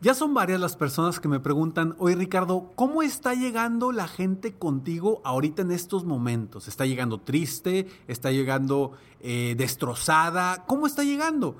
[0.00, 4.52] Ya son varias las personas que me preguntan, oye Ricardo, ¿cómo está llegando la gente
[4.52, 6.68] contigo ahorita en estos momentos?
[6.68, 7.86] ¿Está llegando triste?
[8.06, 10.64] ¿Está llegando eh, destrozada?
[10.66, 11.56] ¿Cómo está llegando?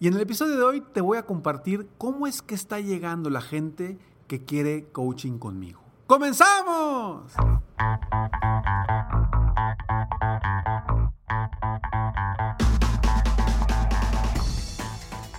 [0.00, 3.30] Y en el episodio de hoy te voy a compartir cómo es que está llegando
[3.30, 5.80] la gente que quiere coaching conmigo.
[6.06, 7.32] ¡Comenzamos!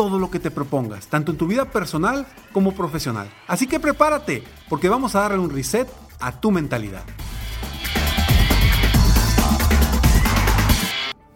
[0.00, 3.30] todo lo que te propongas, tanto en tu vida personal como profesional.
[3.46, 5.86] Así que prepárate, porque vamos a darle un reset
[6.18, 7.02] a tu mentalidad.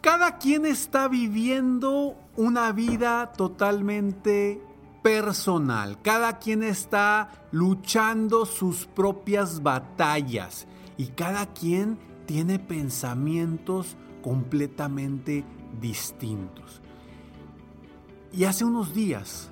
[0.00, 4.62] Cada quien está viviendo una vida totalmente
[5.02, 6.00] personal.
[6.00, 15.44] Cada quien está luchando sus propias batallas y cada quien tiene pensamientos completamente
[15.82, 16.80] distintos.
[18.36, 19.48] Y hace unos días,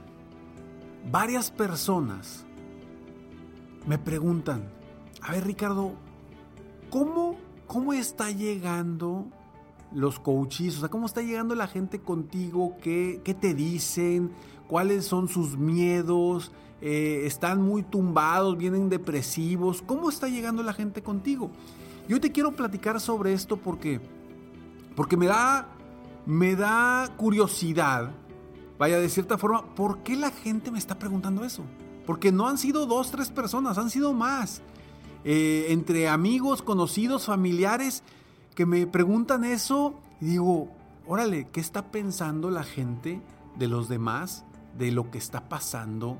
[1.08, 2.44] varias personas
[3.86, 4.68] me preguntan,
[5.20, 5.92] a ver Ricardo,
[6.90, 7.36] ¿cómo,
[7.68, 9.26] cómo está llegando
[9.92, 10.78] los coaches?
[10.78, 12.76] O sea, ¿cómo está llegando la gente contigo?
[12.82, 14.32] ¿Qué, qué te dicen?
[14.66, 16.50] ¿Cuáles son sus miedos?
[16.80, 18.58] Eh, ¿Están muy tumbados?
[18.58, 19.80] ¿Vienen depresivos?
[19.80, 21.52] ¿Cómo está llegando la gente contigo?
[22.08, 24.00] Yo te quiero platicar sobre esto porque,
[24.96, 25.68] porque me, da,
[26.26, 28.12] me da curiosidad
[28.78, 31.62] Vaya, de cierta forma, ¿por qué la gente me está preguntando eso?
[32.06, 34.62] Porque no han sido dos, tres personas, han sido más.
[35.24, 38.02] Eh, entre amigos, conocidos, familiares,
[38.54, 40.68] que me preguntan eso y digo,
[41.06, 43.22] órale, ¿qué está pensando la gente
[43.56, 44.44] de los demás
[44.76, 46.18] de lo que está pasando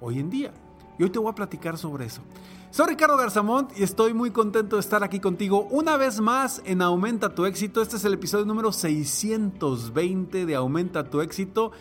[0.00, 0.54] hoy en día?
[0.98, 2.22] Y hoy te voy a platicar sobre eso.
[2.70, 6.82] Soy Ricardo Garzamont y estoy muy contento de estar aquí contigo una vez más en
[6.82, 7.80] Aumenta tu éxito.
[7.80, 11.72] Este es el episodio número 620 de Aumenta tu éxito.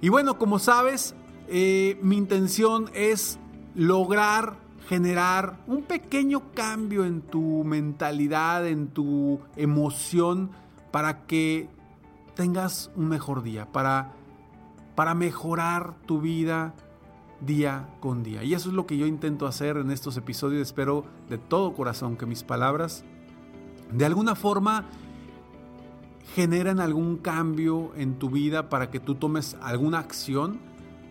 [0.00, 1.14] Y bueno, como sabes,
[1.48, 3.38] eh, mi intención es
[3.74, 10.50] lograr generar un pequeño cambio en tu mentalidad, en tu emoción,
[10.92, 11.68] para que
[12.34, 14.12] tengas un mejor día, para,
[14.94, 16.74] para mejorar tu vida
[17.40, 18.42] día con día.
[18.42, 20.62] Y eso es lo que yo intento hacer en estos episodios.
[20.62, 23.04] Espero de todo corazón que mis palabras
[23.92, 24.86] de alguna forma
[26.34, 30.58] generan algún cambio en tu vida para que tú tomes alguna acción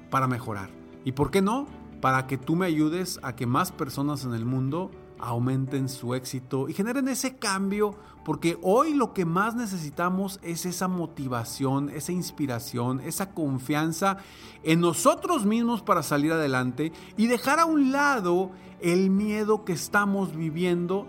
[0.09, 0.69] para mejorar.
[1.03, 1.67] ¿Y por qué no?
[2.01, 6.69] Para que tú me ayudes a que más personas en el mundo aumenten su éxito
[6.69, 12.99] y generen ese cambio, porque hoy lo que más necesitamos es esa motivación, esa inspiración,
[13.01, 14.17] esa confianza
[14.63, 20.35] en nosotros mismos para salir adelante y dejar a un lado el miedo que estamos
[20.35, 21.07] viviendo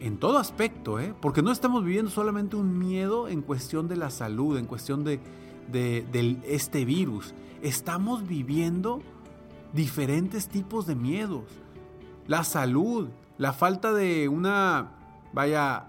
[0.00, 1.14] en todo aspecto, ¿eh?
[1.20, 5.20] porque no estamos viviendo solamente un miedo en cuestión de la salud, en cuestión de,
[6.46, 7.34] este virus.
[7.62, 9.02] Estamos viviendo
[9.72, 11.44] diferentes tipos de miedos.
[12.28, 13.08] La salud,
[13.38, 14.92] la falta de una,
[15.32, 15.88] vaya,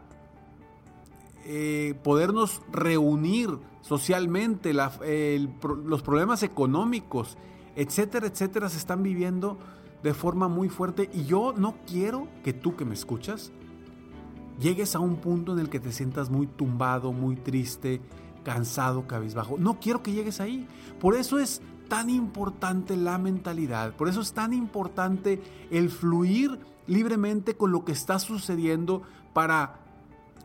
[1.45, 7.37] eh, podernos reunir socialmente, los problemas económicos,
[7.75, 9.59] etcétera, etcétera, se están viviendo
[10.01, 11.09] de forma muy fuerte.
[11.13, 13.51] Y yo no quiero que tú que me escuchas
[14.59, 18.01] llegues a un punto en el que te sientas muy tumbado, muy triste,
[18.43, 19.57] cansado, cabizbajo.
[19.57, 20.67] No quiero que llegues ahí.
[20.99, 27.55] Por eso es tan importante la mentalidad, por eso es tan importante el fluir libremente
[27.55, 29.01] con lo que está sucediendo
[29.33, 29.79] para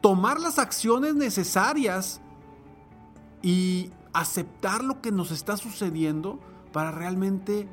[0.01, 2.21] tomar las acciones necesarias
[3.43, 6.41] y aceptar lo que nos está sucediendo
[6.73, 7.69] para realmente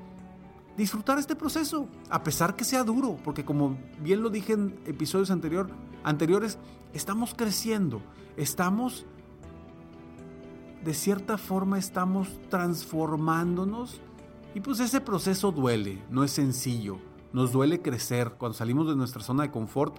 [0.77, 5.31] disfrutar este proceso, a pesar que sea duro, porque como bien lo dije en episodios
[5.31, 5.69] anterior,
[6.03, 6.57] anteriores,
[6.94, 8.01] estamos creciendo,
[8.38, 9.06] estamos,
[10.83, 14.01] de cierta forma, estamos transformándonos
[14.56, 16.98] y pues ese proceso duele, no es sencillo,
[17.33, 19.95] nos duele crecer, cuando salimos de nuestra zona de confort,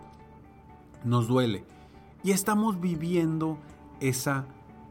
[1.05, 1.64] nos duele.
[2.23, 3.58] Y estamos viviendo
[4.00, 4.46] esa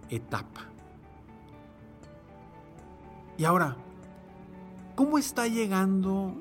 [0.10, 0.62] etapa.
[3.38, 3.78] Y ahora,
[4.96, 6.36] ¿cómo está llegando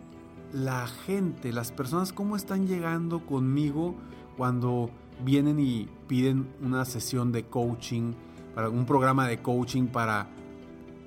[0.53, 3.95] la gente, las personas, cómo están llegando conmigo
[4.37, 4.91] cuando
[5.25, 8.15] vienen y piden una sesión de coaching,
[8.61, 10.27] para un programa de coaching para,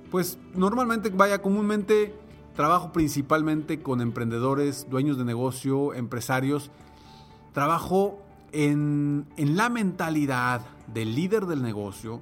[0.10, 2.16] pues normalmente, vaya, comúnmente
[2.56, 6.72] trabajo principalmente con emprendedores, dueños de negocio, empresarios.
[7.52, 8.20] Trabajo
[8.54, 12.22] en, en la mentalidad del líder del negocio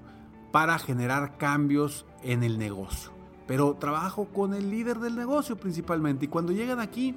[0.52, 3.12] para generar cambios en el negocio.
[3.48, 6.26] Pero trabajo con el líder del negocio principalmente.
[6.26, 7.16] Y cuando llegan aquí,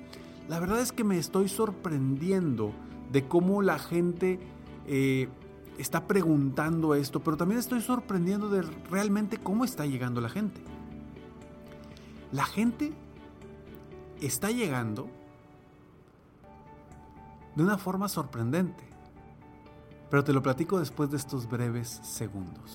[0.48, 2.72] la verdad es que me estoy sorprendiendo
[3.10, 4.38] de cómo la gente
[4.86, 5.28] eh,
[5.78, 10.60] está preguntando esto, pero también estoy sorprendiendo de realmente cómo está llegando la gente.
[12.32, 12.92] La gente
[14.20, 15.08] está llegando
[17.54, 18.82] de una forma sorprendente,
[20.10, 22.74] pero te lo platico después de estos breves segundos.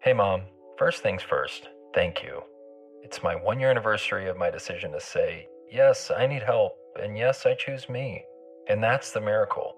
[0.00, 0.42] Hey mom,
[0.78, 2.42] first things first, thank you.
[3.02, 6.72] It's my one year anniversary of my decision to say, yes, I need help,
[7.02, 8.24] and yes, I choose me.
[8.68, 9.77] And that's the miracle.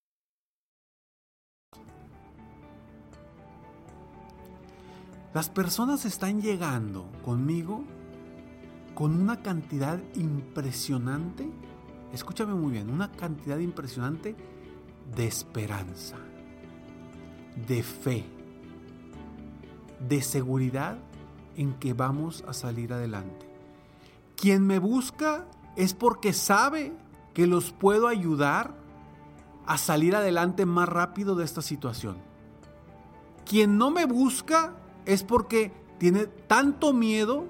[5.33, 7.85] Las personas están llegando conmigo
[8.93, 11.49] con una cantidad impresionante,
[12.11, 14.35] escúchame muy bien, una cantidad impresionante
[15.15, 16.17] de esperanza,
[17.65, 18.25] de fe,
[20.05, 20.97] de seguridad
[21.55, 23.49] en que vamos a salir adelante.
[24.35, 25.47] Quien me busca
[25.77, 26.91] es porque sabe
[27.33, 28.75] que los puedo ayudar
[29.65, 32.17] a salir adelante más rápido de esta situación.
[33.45, 37.45] Quien no me busca es porque tiene tanto miedo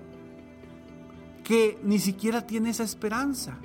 [1.44, 3.58] que ni siquiera tiene esa esperanza.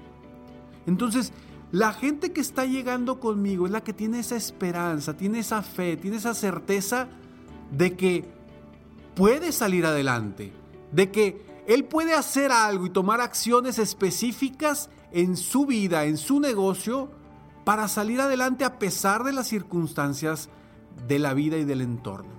[0.87, 1.33] Entonces,
[1.73, 5.97] la gente que está llegando conmigo es la que tiene esa esperanza, tiene esa fe,
[5.97, 7.09] tiene esa certeza
[7.71, 8.25] de que
[9.15, 10.53] puede salir adelante,
[10.93, 16.39] de que él puede hacer algo y tomar acciones específicas en su vida, en su
[16.39, 17.11] negocio,
[17.65, 20.49] para salir adelante a pesar de las circunstancias
[21.09, 22.36] de la vida y del entorno.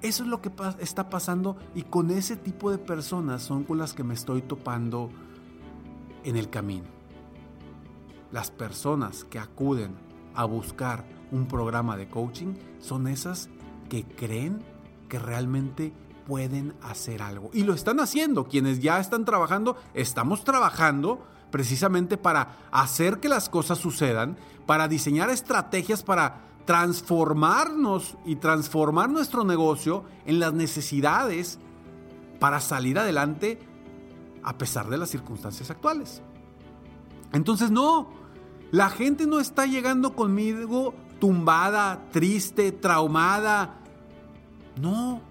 [0.00, 3.94] Eso es lo que está pasando y con ese tipo de personas son con las
[3.94, 5.10] que me estoy topando
[6.24, 6.86] en el camino.
[8.30, 9.96] Las personas que acuden
[10.34, 13.48] a buscar un programa de coaching son esas
[13.88, 14.62] que creen
[15.08, 15.92] que realmente
[16.26, 17.50] pueden hacer algo.
[17.52, 18.46] Y lo están haciendo.
[18.46, 24.36] Quienes ya están trabajando, estamos trabajando precisamente para hacer que las cosas sucedan,
[24.66, 31.58] para diseñar estrategias para transformarnos y transformar nuestro negocio en las necesidades
[32.40, 33.58] para salir adelante
[34.42, 36.20] a pesar de las circunstancias actuales.
[37.32, 38.10] Entonces no,
[38.70, 43.76] la gente no está llegando conmigo tumbada, triste, traumada.
[44.78, 45.22] No,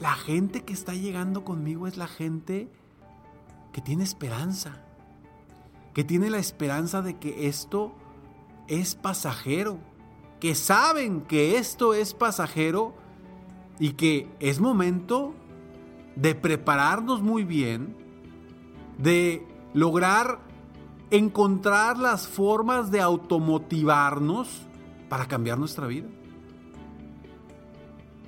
[0.00, 2.68] la gente que está llegando conmigo es la gente
[3.72, 4.82] que tiene esperanza,
[5.94, 7.94] que tiene la esperanza de que esto
[8.66, 9.78] es pasajero,
[10.42, 12.94] que saben que esto es pasajero
[13.78, 15.34] y que es momento
[16.16, 17.96] de prepararnos muy bien,
[18.98, 20.40] de lograr
[21.12, 24.66] encontrar las formas de automotivarnos
[25.08, 26.08] para cambiar nuestra vida.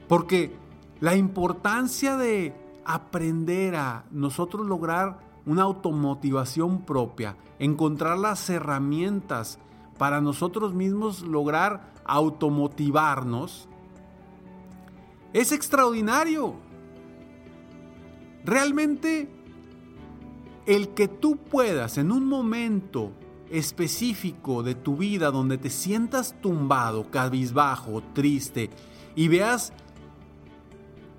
[0.07, 0.57] Porque
[1.01, 2.55] la importancia de
[2.85, 9.59] aprender a nosotros lograr una automotivación propia, encontrar las herramientas
[9.99, 13.69] para nosotros mismos lograr automotivarnos,
[15.33, 16.55] es extraordinario.
[18.45, 19.29] Realmente
[20.67, 23.13] el que tú puedas en un momento
[23.51, 28.71] específico de tu vida donde te sientas tumbado, cabizbajo, triste
[29.15, 29.73] y veas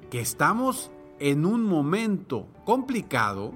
[0.10, 3.54] que estamos en un momento complicado,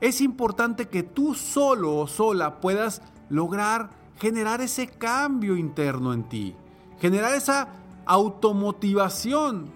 [0.00, 3.00] es importante que tú solo o sola puedas
[3.30, 6.54] lograr generar ese cambio interno en ti,
[7.00, 7.68] generar esa
[8.06, 9.70] automotivación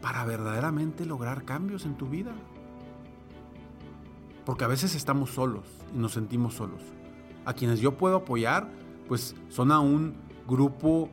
[0.00, 2.32] para verdaderamente lograr cambios en tu vida.
[4.44, 6.80] Porque a veces estamos solos y nos sentimos solos.
[7.44, 8.70] A quienes yo puedo apoyar,
[9.06, 10.14] pues son a un
[10.46, 11.10] grupo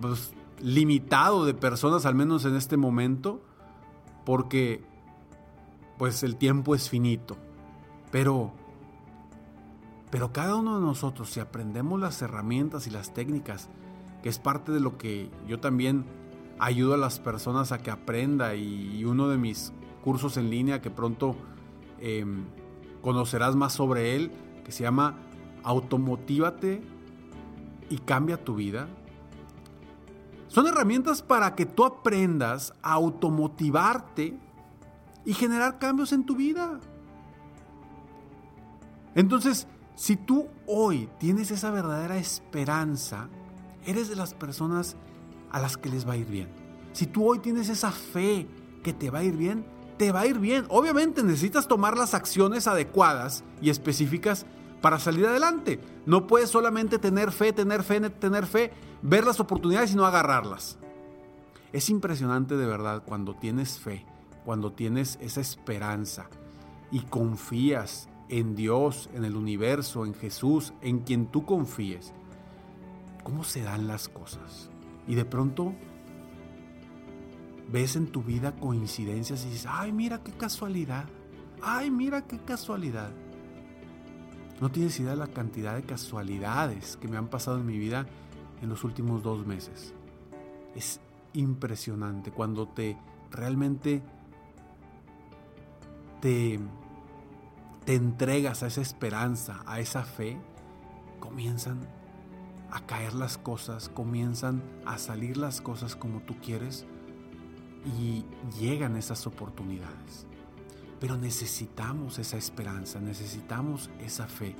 [0.00, 3.40] pues, limitado de personas, al menos en este momento,
[4.24, 4.84] porque
[5.98, 7.36] pues el tiempo es finito.
[8.10, 8.52] Pero,
[10.10, 13.68] pero cada uno de nosotros, si aprendemos las herramientas y las técnicas,
[14.22, 16.04] que es parte de lo que yo también
[16.58, 20.90] ayudo a las personas a que aprenda y, uno de mis cursos en línea que
[20.90, 21.36] pronto
[22.00, 22.44] em,
[23.02, 24.32] conocerás más sobre él,
[24.64, 25.16] que se llama
[25.62, 26.82] Automotívate
[27.88, 28.88] y cambia tu vida,
[30.50, 34.36] son herramientas para que tú aprendas a automotivarte
[35.24, 36.80] y generar cambios en tu vida.
[39.14, 43.28] Entonces, si tú hoy tienes esa verdadera esperanza,
[43.86, 44.96] eres de las personas
[45.50, 46.48] a las que les va a ir bien.
[46.92, 48.46] Si tú hoy tienes esa fe
[48.82, 49.64] que te va a ir bien,
[49.96, 50.64] te va a ir bien.
[50.68, 54.46] Obviamente necesitas tomar las acciones adecuadas y específicas
[54.80, 55.80] para salir adelante.
[56.06, 60.78] No puedes solamente tener fe, tener fe, tener fe, ver las oportunidades y no agarrarlas.
[61.72, 64.04] Es impresionante de verdad cuando tienes fe,
[64.44, 66.28] cuando tienes esa esperanza
[66.90, 72.12] y confías en Dios, en el universo, en Jesús, en quien tú confíes.
[73.24, 74.70] ¿Cómo se dan las cosas?
[75.06, 75.74] Y de pronto
[77.70, 81.06] ves en tu vida coincidencias y dices, ay, mira qué casualidad.
[81.60, 83.10] Ay, mira qué casualidad.
[84.60, 88.06] No tienes idea de la cantidad de casualidades que me han pasado en mi vida
[88.62, 89.92] en los últimos dos meses.
[90.76, 91.00] Es
[91.32, 92.96] impresionante cuando te
[93.30, 94.02] realmente
[96.20, 96.60] te,
[97.84, 100.38] te entregas a esa esperanza, a esa fe,
[101.18, 101.80] comienzan
[102.70, 106.86] a caer las cosas, comienzan a salir las cosas como tú quieres
[107.98, 108.24] y
[108.58, 110.26] llegan esas oportunidades.
[111.00, 114.54] Pero necesitamos esa esperanza, necesitamos esa fe.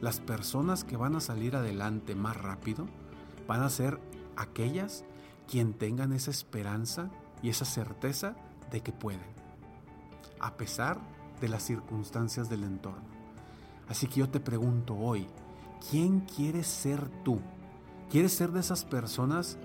[0.00, 2.86] Las personas que van a salir adelante más rápido
[3.46, 3.98] van a ser
[4.36, 5.04] aquellas
[5.48, 7.10] quien tengan esa esperanza
[7.42, 8.36] y esa certeza
[8.70, 9.20] de que pueden,
[10.38, 11.00] a pesar
[11.40, 13.08] de las circunstancias del entorno.
[13.88, 15.26] Así que yo te pregunto hoy,
[15.90, 17.40] ¿quién quieres ser tú?
[18.10, 19.58] ¿Quieres ser de esas personas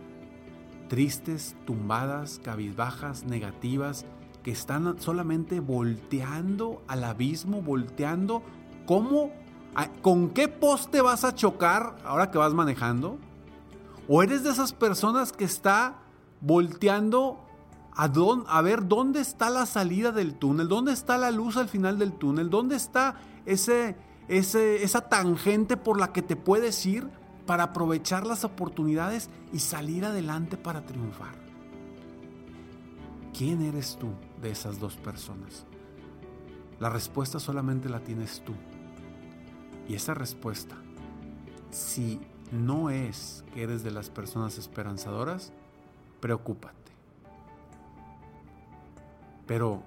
[0.88, 4.06] tristes, tumbadas, cabizbajas, negativas,
[4.44, 8.44] que están solamente volteando al abismo, volteando
[8.86, 9.32] cómo,
[10.02, 13.18] con qué poste vas a chocar ahora que vas manejando.
[14.08, 15.96] O eres de esas personas que está
[16.42, 17.45] volteando
[17.96, 18.12] a,
[18.48, 22.14] a ver dónde está la salida del túnel, dónde está la luz al final del
[22.14, 23.96] túnel, dónde está ese,
[24.28, 27.10] ese, esa tangente por la que te puedes ir
[27.46, 31.36] para aprovechar las oportunidades y salir adelante para triunfar.
[33.34, 34.10] ¿Quién eres tú?
[34.42, 35.66] de esas dos personas?
[36.80, 38.54] La respuesta solamente la tienes tú.
[39.88, 40.76] Y esa respuesta,
[41.72, 42.20] si
[42.52, 45.54] no es que eres de las personas esperanzadoras,
[46.20, 46.85] preocúpate.
[49.46, 49.84] Pero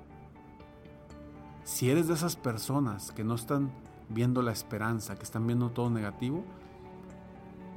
[1.64, 3.70] si eres de esas personas que no están
[4.08, 6.44] viendo la esperanza, que están viendo todo negativo,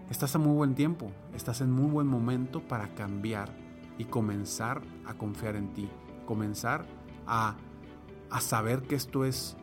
[0.09, 3.49] estás a muy buen tiempo, estás en muy buen momento para cambiar
[3.97, 5.89] y comenzar a confiar en ti,
[6.25, 6.85] comenzar
[7.27, 7.55] a,
[8.29, 9.57] a saber que esto es,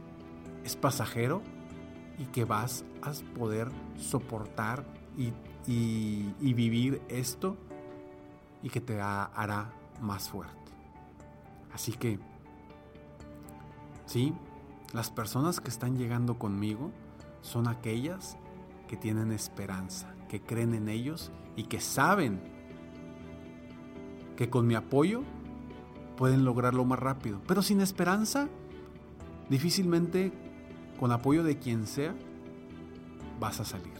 [0.64, 1.42] es pasajero
[2.18, 4.84] y que vas a poder soportar
[5.16, 5.32] y,
[5.66, 7.56] y, vivir esto
[8.62, 10.57] y que te hará más fuerte.
[11.72, 12.18] Así que,
[14.06, 14.34] sí,
[14.92, 16.90] las personas que están llegando conmigo
[17.42, 18.36] son aquellas
[18.88, 22.40] que tienen esperanza, que creen en ellos y que saben
[24.36, 25.22] que con mi apoyo
[26.16, 27.40] pueden lograrlo más rápido.
[27.46, 28.48] Pero sin esperanza,
[29.50, 30.32] difícilmente
[30.98, 32.14] con apoyo de quien sea,
[33.38, 33.94] vas a salir.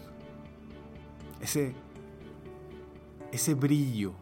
[1.40, 1.74] Ese,
[3.30, 4.14] ese brillo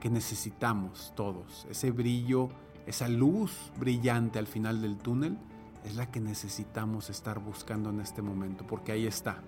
[0.00, 2.48] que necesitamos todos, ese brillo,
[2.86, 5.38] esa luz brillante al final del túnel,
[5.84, 9.42] es la que necesitamos estar buscando en este momento, porque ahí está,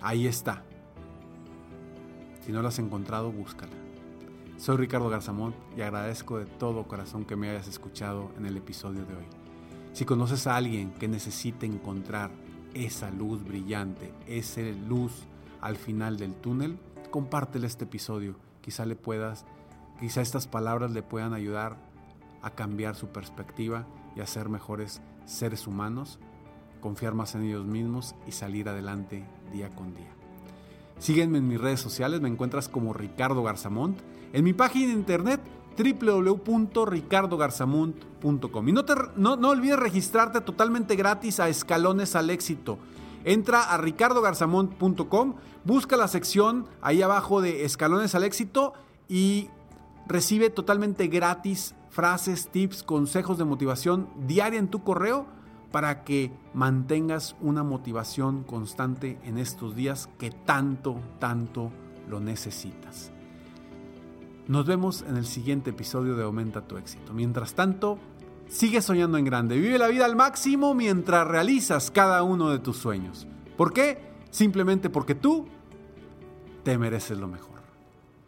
[0.00, 0.62] ahí está.
[2.40, 3.72] Si no la has encontrado, búscala.
[4.56, 9.04] Soy Ricardo Garzamón y agradezco de todo corazón que me hayas escuchado en el episodio
[9.04, 9.24] de hoy.
[9.92, 12.30] Si conoces a alguien que necesite encontrar
[12.74, 15.12] esa luz brillante, esa luz
[15.60, 16.78] al final del túnel,
[17.10, 18.36] compártele este episodio.
[18.60, 19.44] Quizá le puedas,
[20.04, 21.78] quizá estas palabras le puedan ayudar
[22.42, 26.18] a cambiar su perspectiva y a ser mejores seres humanos,
[26.82, 30.12] confiar más en ellos mismos y salir adelante día con día.
[30.98, 33.98] Sígueme en mis redes sociales, me encuentras como Ricardo Garzamont,
[34.34, 35.40] en mi página de internet
[35.74, 38.68] www.ricardogarzamont.com.
[38.68, 42.76] Y no, te, no, no olvides registrarte totalmente gratis a Escalones al Éxito.
[43.24, 48.74] Entra a ricardogarzamont.com, busca la sección ahí abajo de Escalones al Éxito
[49.08, 49.48] y
[50.06, 55.26] recibe totalmente gratis frases, tips, consejos de motivación diaria en tu correo
[55.70, 61.70] para que mantengas una motivación constante en estos días que tanto, tanto
[62.08, 63.12] lo necesitas.
[64.46, 67.14] Nos vemos en el siguiente episodio de Aumenta tu éxito.
[67.14, 67.98] Mientras tanto,
[68.48, 69.58] sigue soñando en grande.
[69.58, 73.26] Vive la vida al máximo mientras realizas cada uno de tus sueños.
[73.56, 73.98] ¿Por qué?
[74.30, 75.46] Simplemente porque tú
[76.62, 77.62] te mereces lo mejor.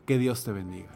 [0.07, 0.96] Que Dios te bendiga.